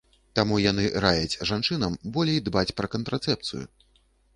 Таму 0.37 0.55
яны 0.61 0.85
раяць 1.05 1.39
жанчынам 1.51 2.01
болей 2.19 2.43
дбаць 2.49 2.67
пра 2.83 2.95
кантрацэпцыю. 2.97 3.67